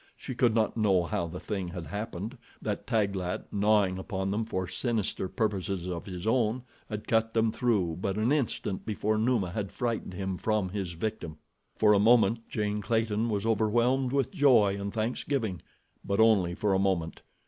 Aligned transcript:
She 0.17 0.33
could 0.33 0.55
not 0.55 0.75
know 0.75 1.03
how 1.03 1.27
the 1.27 1.39
thing 1.39 1.67
had 1.67 1.85
happened, 1.85 2.35
that 2.59 2.87
Taglat, 2.87 3.53
gnawing 3.53 3.99
upon 3.99 4.31
them 4.31 4.45
for 4.45 4.67
sinister 4.67 5.27
purposes 5.29 5.87
of 5.87 6.07
his 6.07 6.25
own, 6.25 6.63
had 6.89 7.05
cut 7.07 7.35
them 7.35 7.51
through 7.51 7.97
but 8.01 8.17
an 8.17 8.31
instant 8.31 8.83
before 8.83 9.19
Numa 9.19 9.51
had 9.51 9.71
frightened 9.71 10.15
him 10.15 10.37
from 10.39 10.69
his 10.69 10.93
victim. 10.93 11.37
For 11.75 11.93
a 11.93 11.99
moment 11.99 12.49
Jane 12.49 12.81
Clayton 12.81 13.29
was 13.29 13.45
overwhelmed 13.45 14.11
with 14.11 14.31
joy 14.31 14.75
and 14.75 14.91
thanksgiving; 14.91 15.61
but 16.03 16.19
only 16.19 16.55
for 16.55 16.73
a 16.73 16.79
moment. 16.79 17.21